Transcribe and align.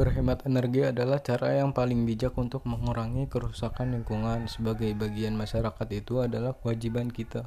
Berhemat 0.00 0.48
energi 0.48 0.80
adalah 0.80 1.20
cara 1.20 1.60
yang 1.60 1.76
paling 1.76 2.08
bijak 2.08 2.32
untuk 2.40 2.64
mengurangi 2.64 3.28
kerusakan 3.28 4.00
lingkungan. 4.00 4.48
Sebagai 4.48 4.88
bagian 4.96 5.36
masyarakat 5.36 5.88
itu 5.92 6.24
adalah 6.24 6.56
kewajiban 6.56 7.12
kita. 7.12 7.44